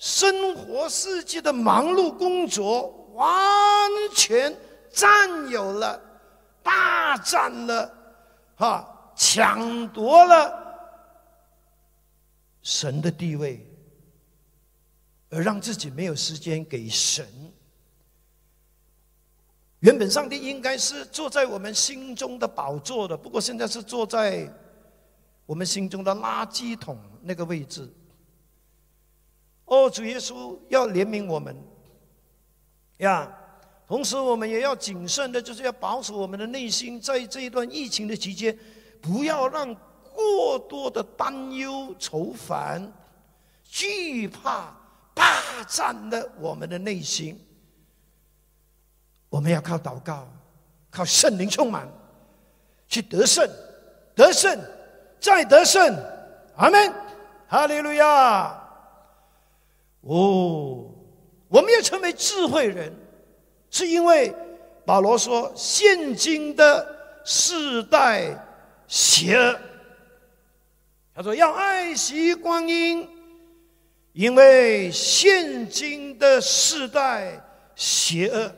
[0.01, 4.57] 生活、世界的忙碌工作完全
[4.91, 6.01] 占有了、
[6.63, 7.93] 霸占了、
[8.57, 10.59] 哈抢夺了
[12.63, 13.63] 神的地位，
[15.29, 17.29] 而让自己没有时间给神。
[19.81, 24.51] 原本上帝应该是坐在我们心中的宝座的，不过现在是坐在
[25.45, 27.87] 我们心中的垃圾桶那个位置。
[29.70, 31.56] 哦，主耶稣要怜悯我们
[32.98, 33.30] 呀！
[33.87, 38.56] 同时，我们也要谨慎的，就是要保守我们的内心，在这一段疫情的期间，
[39.00, 39.72] 不要让
[40.12, 42.92] 过多的担忧、愁烦、
[43.64, 44.72] 惧怕
[45.14, 45.24] 霸
[45.68, 47.40] 占了我们的内心。
[49.28, 50.26] 我们要靠祷告，
[50.90, 51.88] 靠圣灵充满，
[52.88, 53.48] 去得胜，
[54.16, 54.59] 得胜，
[55.20, 55.96] 再得胜。
[56.56, 56.92] 阿门，
[57.46, 58.60] 哈利路亚。
[60.03, 60.91] 哦，
[61.49, 62.93] 我们要成为智慧人，
[63.71, 64.35] 是因为
[64.85, 68.35] 保罗说，现今的世代
[68.89, 69.61] 邪恶。
[71.15, 73.07] 他说要爱惜光阴，
[74.13, 77.39] 因为现今的世代
[77.75, 78.53] 邪恶。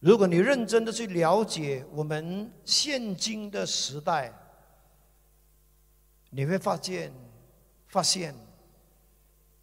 [0.00, 4.30] 如果你认真的去了解我们现今的时代，
[6.34, 7.12] 你会发现，
[7.86, 8.34] 发现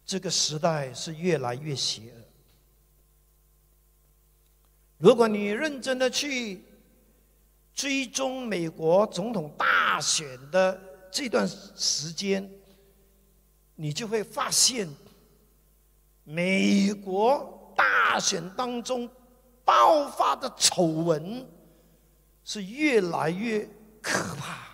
[0.06, 2.24] 这个时代是越来越邪恶。
[4.96, 6.64] 如果你认真的去
[7.74, 12.50] 追踪美国总统大选的这段时间，
[13.74, 14.88] 你就会发现，
[16.24, 19.08] 美国大选当中。
[19.64, 21.48] 爆发的丑闻
[22.42, 23.64] 是越来越
[24.02, 24.71] 可怕，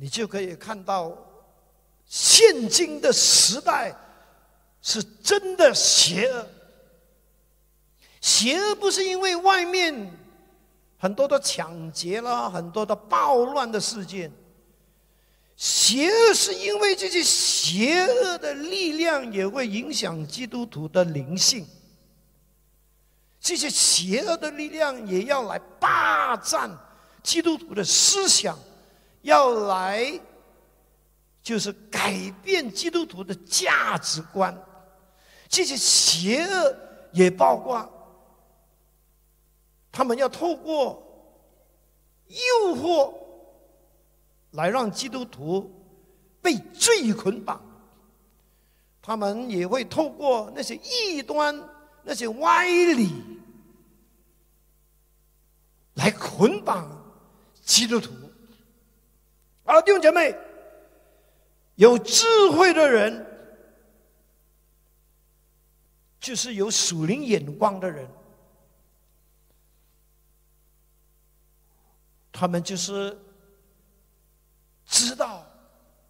[0.00, 1.14] 你就可以看到
[2.06, 3.94] 现今的时代
[4.80, 6.48] 是真的邪恶。
[8.22, 10.10] 邪恶不是因为外面
[10.98, 14.32] 很多的抢劫啦，很多的暴乱的事件。
[15.54, 21.66] 邪恶是因为这些邪恶的力量也会影响基督徒的灵性。
[23.38, 26.70] 这些邪恶的力量也要来霸占
[27.22, 28.58] 基督徒的思想，
[29.22, 30.20] 要来
[31.42, 34.56] 就是改变基督徒的价值观。
[35.48, 36.76] 这些邪恶
[37.12, 37.88] 也包括。
[39.92, 41.02] 他们要透过
[42.28, 43.12] 诱惑
[44.52, 45.68] 来让基督徒
[46.40, 47.60] 被罪捆绑，
[49.02, 51.60] 他们也会透过那些异端、
[52.04, 53.10] 那些歪理
[55.94, 56.88] 来捆绑
[57.62, 58.12] 基督徒。
[59.70, 60.36] 啊，弟兄姐妹，
[61.76, 63.24] 有智慧的人，
[66.18, 68.08] 就是有属灵眼光的人。
[72.32, 73.16] 他们就是
[74.86, 75.46] 知道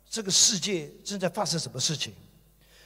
[0.09, 2.15] 这个世界正在发生什么事情。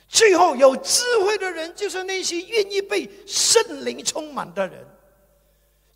[0.09, 4.85] 最后有智慧的人，就是那些愿意被圣灵充满的人。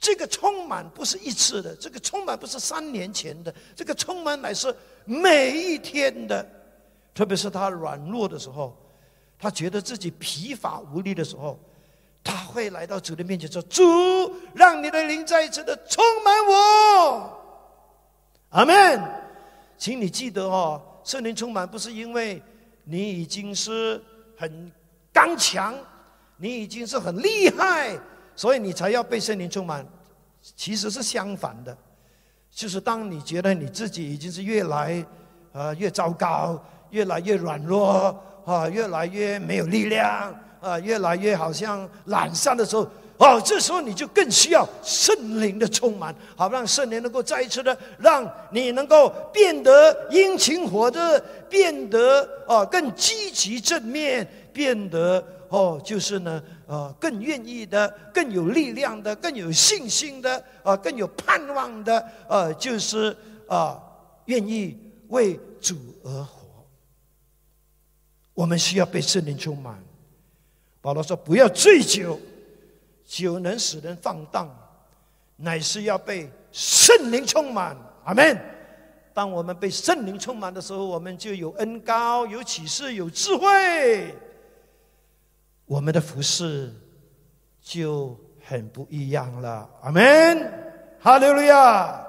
[0.00, 4.74] 这个充满不是一次的，这个充满不是三年前的，这个充满乃是
[5.04, 6.46] 每一天的。
[7.14, 8.76] 特别是他软弱的时候，
[9.38, 11.58] 他觉得自己疲乏无力的时候。
[12.24, 13.82] 他会来到主的面前说：“主，
[14.52, 17.40] 让你的灵再一次的充满我。”
[18.50, 19.00] 阿门。
[19.78, 22.42] 请你记得哦，圣灵充满不是因为
[22.84, 24.02] 你已经是
[24.36, 24.70] 很
[25.12, 25.74] 刚强，
[26.36, 27.96] 你已经是很厉害，
[28.38, 29.84] 所以你才要被圣灵充满。
[30.54, 31.76] 其实是相反的，
[32.52, 35.04] 就是当你觉得你自己已经是越来
[35.52, 40.32] 呃越糟糕，越来越软弱啊，越来越没有力量。
[40.60, 42.82] 啊，越来越好像懒散的时候，
[43.18, 51.16] 哦，这时候你就更需要圣灵的充满，好让圣灵能够再一次的让你能够变得殷勤活着，
[51.48, 63.16] 变得哦更积极正面，变得哦就是呢呃更愿意的、更有力量的、更有信心的啊更有盼望的呃就是
[63.48, 63.82] 啊
[64.26, 66.46] 愿意为主而活。
[68.34, 69.82] 我们需要被圣灵充满。
[70.80, 72.20] 保罗说：“不要醉酒，
[73.04, 74.48] 酒能使人放荡，
[75.34, 78.38] 乃是要被圣灵充满。”阿门。
[79.12, 84.14] 当我们被圣灵充满的时候，我们就有恩高、有启示、有智慧，
[85.68, 86.74] 我们的服饰
[87.62, 89.70] 就很不一样了。
[89.82, 90.52] 阿门。
[91.00, 92.04] 哈利路亚！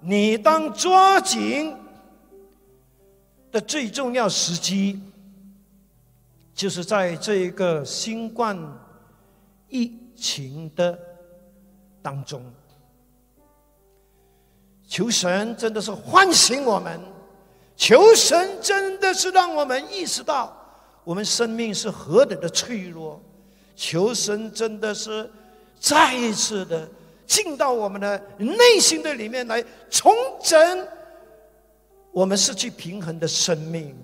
[0.00, 1.76] 你当抓紧
[3.52, 5.00] 的最重要时机。
[6.52, 8.58] 就是在这一个新冠
[9.68, 10.98] 疫情的
[12.00, 12.42] 当中，
[14.88, 16.98] 求神真的是唤醒我们，
[17.76, 20.56] 求神真的是让我们意识到
[21.06, 23.22] 我们生命是何等的脆弱，
[23.76, 25.30] 求神真的是
[25.78, 26.88] 再一次的
[27.28, 30.88] 进到我们的内心的里面来重整
[32.10, 33.96] 我们失去平衡的生命，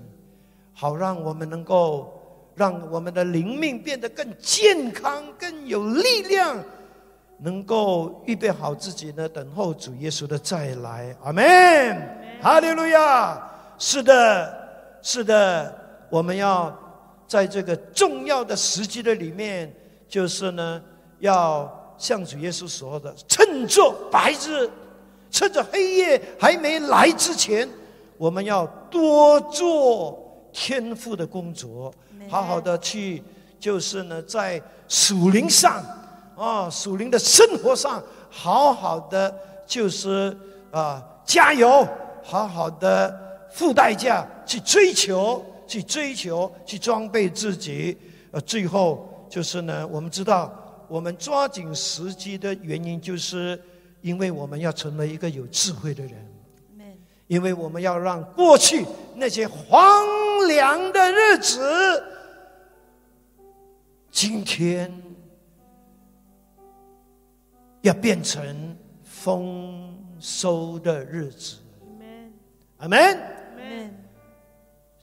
[0.73, 2.19] 好让我们能够。
[2.55, 6.63] 让我们的灵命变得更健康、更有力量，
[7.39, 11.17] 能够预备好自己呢，等候主耶稣的再来。
[11.25, 11.43] 阿门，
[12.43, 13.43] 哈利路亚。
[13.79, 14.69] 是的，
[15.01, 15.75] 是的，
[16.11, 16.79] 我们要
[17.33, 19.75] 在这个重要的时机的里面，
[20.07, 20.83] 就是呢，
[21.21, 24.69] 要像主耶稣说的，趁着白日，
[25.31, 27.67] 趁着黑夜还没来之前，
[28.19, 30.23] 我们要多做
[30.53, 31.91] 天赋的工作。
[32.29, 33.23] 好好的去，
[33.59, 35.83] 就是呢，在属灵上，
[36.37, 39.35] 啊，属灵的生活上，好好的
[39.67, 40.37] 就是
[40.71, 41.89] 啊，加油，
[42.23, 45.43] 好好的付代价去追求，
[45.73, 47.97] 去追求，去装备自己。
[48.31, 53.59] 呃，最后就是呢，我们知道，我们抓紧时机的原因，就是
[54.03, 56.13] 因为我们要成为一个有智慧的人，
[57.27, 60.05] 因为我们要让过去那些荒
[60.47, 62.05] 凉的日子。
[64.11, 64.93] 今天
[67.81, 71.57] 要变成丰收的日子，
[72.77, 74.02] 阿门，阿门。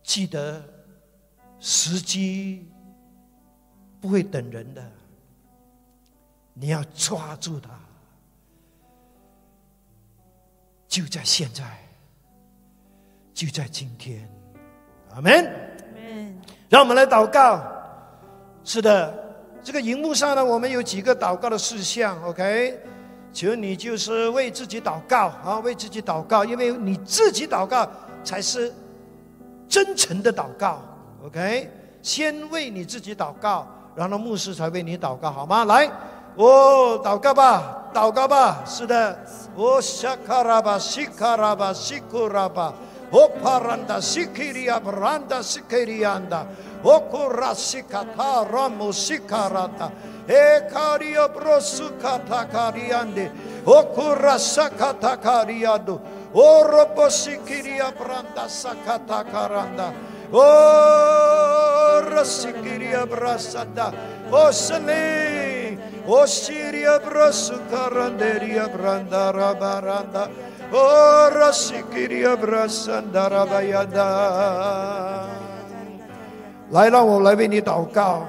[0.10, 0.60] 记得
[1.60, 2.68] 时机
[4.02, 4.84] 不会等人的，
[6.56, 7.70] 你要抓住它，
[10.88, 11.78] 就在现在，
[13.36, 14.28] 就在今天，
[15.12, 16.42] 阿门，阿门。
[16.70, 17.64] 让我们来祷告。
[18.64, 19.14] 是的，
[19.62, 22.80] 这个荧幕上呢，我们有几个祷告的事项，OK？
[23.32, 27.88] 求你就是为自己祷告啊，为自己祷告，因为你自己祷告
[28.24, 28.74] 才是
[29.70, 30.82] 真诚的祷告
[31.24, 31.72] ，OK？
[32.02, 35.66] 先为你自己祷告，然后牧师才为你祷告，好吗？
[35.66, 35.86] 来，
[36.36, 39.18] 哦，祷告吧，祷告吧，是的，
[39.56, 42.74] 哦，沙卡拉巴，西卡拉巴，西库拉巴，
[43.12, 46.44] 哦，帕兰达，西克里亚，帕兰达，西克里安达，
[56.34, 59.94] Orobosikiria branda sakata karanda.
[60.32, 63.94] O rasikiria brasada.
[64.32, 65.78] O sele.
[66.08, 70.30] O siria brasukaranderia branda rabaranda.
[70.72, 74.10] O rasikiria brasanda rabayada.
[76.72, 78.28] 来，让我来为你祷告。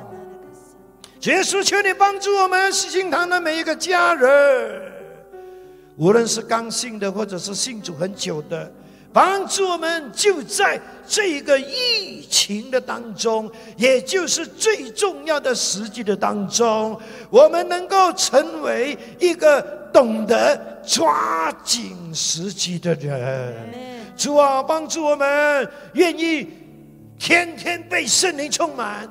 [1.24, 4.89] 耶稣，求你帮助我们喜心堂的每一个家人，
[6.00, 8.72] 无论是刚信的，或者是信主很久的，
[9.12, 16.98] 帮助我们就在这一个疫情的当中，也就是最重要的时机的当中，
[17.28, 19.60] 我们能够成为一个
[19.92, 23.54] 懂得抓紧时机的人。
[24.16, 26.48] 主啊，帮助我们，愿意
[27.18, 29.06] 天天被圣灵充满。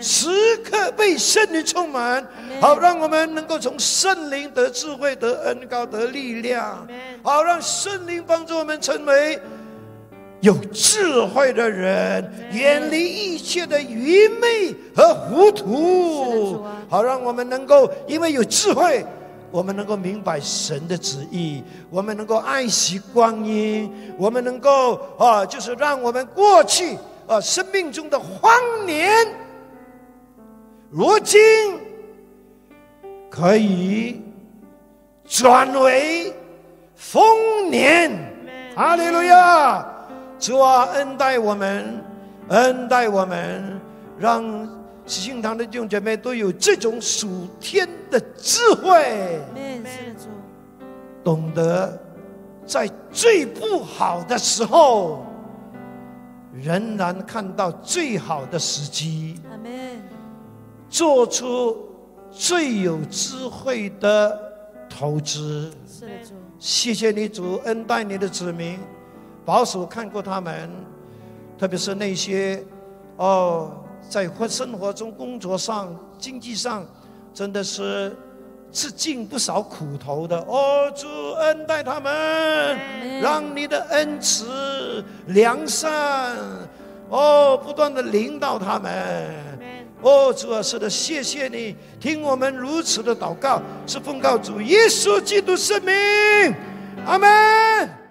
[0.00, 0.28] 时
[0.58, 2.26] 刻被圣灵充满，
[2.60, 6.86] 好让我们能够从圣灵得智慧、得恩高、得力量，
[7.22, 9.40] 好让圣灵帮助我们成为
[10.40, 19.06] 有智慧的人，远离一切的愚昧和糊涂，好让我们能够因为有智慧，
[19.50, 28.52] 我们能够明白神的旨意，我们能够爱惜光阴，我们能够啊，就是让我们过去啊生命中的荒
[28.84, 29.26] 年。
[30.96, 31.40] 如今
[33.28, 34.22] 可以
[35.24, 36.32] 转为
[36.94, 38.12] 丰年，
[38.76, 39.84] 哈利路亚！
[40.38, 42.00] 主啊，恩待我们，
[42.46, 43.80] 恩待我们，
[44.20, 44.44] 让
[45.04, 49.40] 信堂的弟兄姐妹都有这种属天的智慧，
[51.24, 52.00] 懂得
[52.64, 55.26] 在最不好的时候，
[56.52, 59.40] 仍然看到最好的时机。
[60.94, 61.76] 做出
[62.30, 64.40] 最有智慧的
[64.88, 65.72] 投资。
[65.88, 68.78] 是主，谢谢你主恩待你的子民，
[69.44, 70.70] 保守看过他们，
[71.58, 72.64] 特别是那些
[73.16, 73.72] 哦，
[74.08, 76.86] 在活生活中、工作上、经济上，
[77.32, 78.16] 真的是
[78.70, 80.38] 吃尽不少苦头的。
[80.42, 81.08] 哦，主
[81.40, 86.36] 恩待他们，让你的恩慈、良善，
[87.08, 89.52] 哦，不断的领导他们。
[90.04, 95.94] 哦，主啊，是的，谢谢你听我们如此的祷告，是奉告主耶稣基督圣名，
[97.06, 98.03] 阿门。